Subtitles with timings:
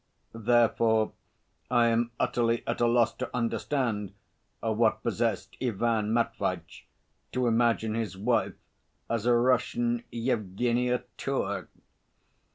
[0.33, 1.11] Therefore
[1.69, 4.15] I am utterly at a loss to understand
[4.59, 6.87] what possessed Ivan Matveitch
[7.33, 8.55] to imagine his wife
[9.11, 11.67] as a Russian Yevgenia Tour?